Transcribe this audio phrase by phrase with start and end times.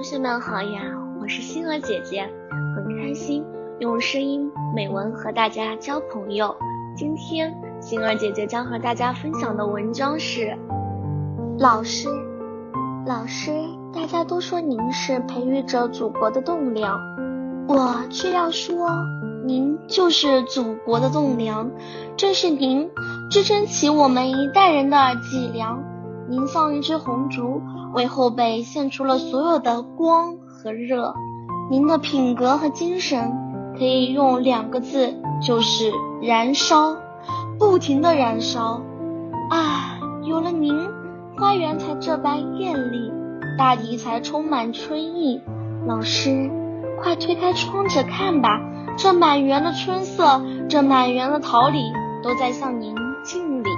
[0.00, 0.80] 同学们好呀，
[1.20, 2.26] 我是星儿姐姐，
[2.74, 3.44] 很开心
[3.80, 6.56] 用声音美文和大家交朋友。
[6.96, 10.56] 今天星儿姐姐将和大家分享的文章是：
[11.58, 12.08] 老师，
[13.06, 13.52] 老师，
[13.92, 16.98] 大家都说您是培育着祖国的栋梁，
[17.68, 18.88] 我却要说，
[19.44, 21.70] 您就是祖国的栋梁，
[22.16, 22.88] 正是您
[23.30, 25.89] 支撑起我们一代人的脊梁。
[26.30, 27.60] 您像一只红烛。
[27.92, 31.12] 为后辈献出了所有的光和热，
[31.68, 33.32] 您的品格和精神
[33.76, 35.90] 可以用两个字，就是
[36.22, 36.94] 燃烧，
[37.58, 38.80] 不停的燃烧。
[39.50, 40.72] 啊，有了您，
[41.36, 43.12] 花园才这般艳丽，
[43.58, 45.42] 大地才充满春意。
[45.88, 46.48] 老师，
[47.02, 48.60] 快推开窗子看吧，
[48.96, 51.92] 这满园的春色，这满园的桃李，
[52.22, 52.94] 都在向您
[53.24, 53.70] 敬礼。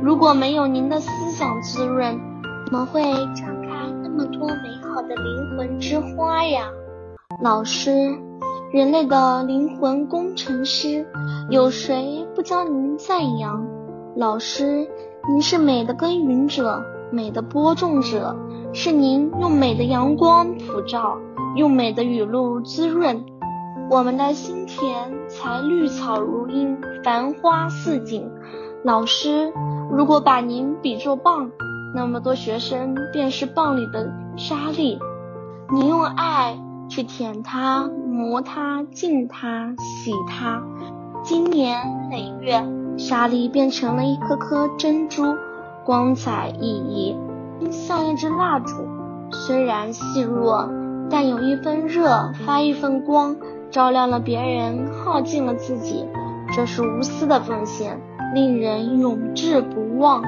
[0.00, 2.18] 如果没有您的思想滋润，
[2.66, 6.68] 怎么会绽开那么多美好的灵魂之花呀？
[7.42, 7.90] 老师，
[8.72, 11.06] 人类的灵魂工程师，
[11.50, 13.66] 有谁不将您赞扬？
[14.16, 14.88] 老师，
[15.28, 18.36] 您是美的耕耘者，美的播种者，
[18.72, 21.18] 是您用美的阳光普照，
[21.56, 23.24] 用美的雨露滋润，
[23.90, 28.30] 我们的心田才绿草如茵，繁花似锦。
[28.84, 29.52] 老师，
[29.90, 31.50] 如果把您比作棒。
[31.94, 34.98] 那么多学生便是棒里的沙粒，
[35.72, 40.62] 你用爱去舔它、磨它、浸它、洗它，
[41.24, 42.62] 经年累月，
[42.98, 45.34] 沙粒变成了一颗颗珍珠，
[45.86, 47.16] 光彩熠熠，
[47.70, 48.86] 像一支蜡烛。
[49.32, 50.68] 虽然细弱，
[51.08, 53.34] 但有一分热，发一份光，
[53.70, 56.04] 照亮了别人，耗尽了自己，
[56.58, 58.00] 这是无私的奉献，
[58.34, 60.24] 令人永志不忘。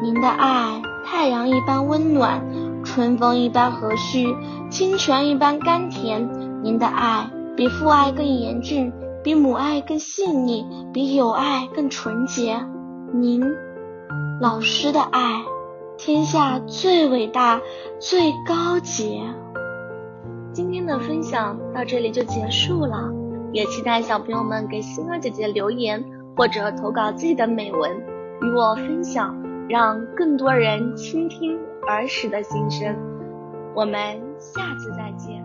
[0.00, 0.80] 您的爱。
[1.04, 2.40] 太阳一般温暖，
[2.84, 4.32] 春风一般和煦，
[4.70, 6.30] 清泉一般甘甜。
[6.62, 8.92] 您的爱比父爱更严峻，
[9.24, 12.64] 比母爱更细腻，比友爱更纯洁。
[13.12, 13.42] 您，
[14.40, 15.42] 老师的爱，
[15.98, 17.60] 天下最伟大、
[17.98, 19.20] 最高洁。
[20.52, 23.10] 今天的分享到这里就结束了，
[23.52, 26.04] 也期待小朋友们给星儿姐姐留言
[26.36, 27.90] 或者投稿自己的美文
[28.40, 29.42] 与我分享。
[29.68, 31.58] 让更多人倾听
[31.88, 32.94] 儿时的心声。
[33.74, 35.41] 我们下次再见。